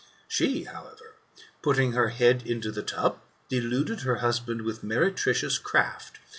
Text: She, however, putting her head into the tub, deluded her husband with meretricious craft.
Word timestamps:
She, 0.27 0.63
however, 0.63 1.13
putting 1.61 1.91
her 1.91 2.07
head 2.09 2.41
into 2.47 2.71
the 2.71 2.81
tub, 2.81 3.19
deluded 3.49 3.99
her 4.01 4.15
husband 4.15 4.63
with 4.63 4.83
meretricious 4.83 5.59
craft. 5.59 6.17